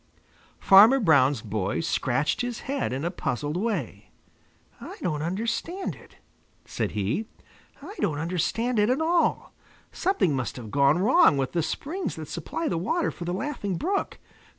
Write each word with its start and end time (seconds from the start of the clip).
Farmer 0.59 0.99
Brown's 0.99 1.43
boy 1.43 1.81
scratched 1.81 2.41
his 2.41 2.61
head 2.61 2.91
in 2.91 3.05
a 3.05 3.11
puzzled 3.11 3.55
way. 3.55 4.09
"I 4.79 4.97
don't 5.03 5.21
understand 5.21 5.93
it," 5.93 6.15
said 6.65 6.93
he. 6.93 7.27
"I 7.83 7.93
don't 7.99 8.17
understand 8.17 8.79
it 8.79 8.89
at 8.89 8.99
all. 8.99 9.53
Something 9.91 10.35
must 10.35 10.55
have 10.55 10.71
gone 10.71 10.97
wrong 10.97 11.37
with 11.37 11.51
the 11.51 11.61
springs 11.61 12.15
that 12.15 12.27
supply 12.29 12.67
the 12.67 12.79
water 12.79 13.11
for 13.11 13.25
the 13.25 13.31
Laughing 13.33 13.77
Brook. 13.77 14.17